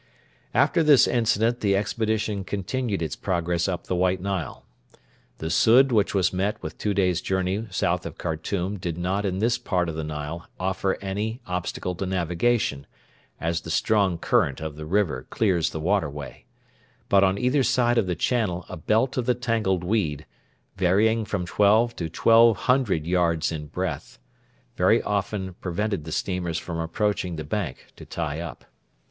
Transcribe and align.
After 0.55 0.81
this 0.81 1.07
incident 1.07 1.59
the 1.59 1.75
expedition 1.75 2.43
continued 2.43 3.03
its 3.03 3.15
progress 3.15 3.67
up 3.67 3.83
the 3.83 3.93
White 3.95 4.19
Nile. 4.19 4.65
The 5.37 5.51
sudd 5.51 5.91
which 5.91 6.15
was 6.15 6.33
met 6.33 6.57
with 6.63 6.79
two 6.79 6.95
days' 6.95 7.21
journey 7.21 7.67
south 7.69 8.07
of 8.07 8.17
Khartoum 8.17 8.79
did 8.79 8.97
not 8.97 9.25
in 9.27 9.37
this 9.37 9.59
part 9.59 9.89
of 9.89 9.93
the 9.93 10.03
Nile 10.03 10.47
offer 10.59 10.97
any 11.03 11.39
obstacle 11.45 11.93
to 11.93 12.07
navigation, 12.07 12.87
as 13.39 13.61
the 13.61 13.69
strong 13.69 14.17
current 14.17 14.59
of 14.59 14.75
the 14.75 14.87
river 14.87 15.27
clears 15.29 15.69
the 15.69 15.79
waterway; 15.79 16.45
but 17.07 17.23
on 17.23 17.37
either 17.37 17.61
side 17.61 17.99
of 17.99 18.07
the 18.07 18.15
channel 18.15 18.65
a 18.69 18.77
belt 18.77 19.17
of 19.17 19.27
the 19.27 19.35
tangled 19.35 19.83
weed, 19.83 20.25
varying 20.77 21.25
from 21.25 21.45
twelve 21.45 21.95
to 21.97 22.09
twelve 22.09 22.57
hundred 22.57 23.05
yards 23.05 23.51
in 23.51 23.67
breadth, 23.67 24.17
very 24.75 24.99
often 25.03 25.53
prevented 25.61 26.05
the 26.05 26.11
steamers 26.11 26.57
from 26.57 26.79
approaching 26.79 27.35
the 27.35 27.43
bank 27.43 27.91
to 27.95 28.03
tie 28.03 28.39
up. 28.39 28.65